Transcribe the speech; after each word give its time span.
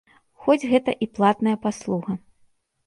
Хоць 0.45 0.69
гэта 0.71 0.91
і 1.07 1.09
платная 1.19 1.57
паслуга. 1.69 2.21